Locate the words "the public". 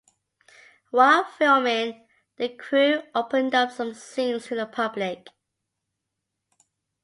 4.55-5.27